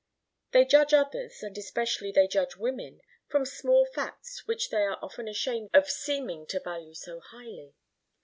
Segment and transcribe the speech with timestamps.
[0.51, 5.27] They judge others, and especially they judge women, from small facts which they are often
[5.27, 7.75] ashamed of seeming to value so highly.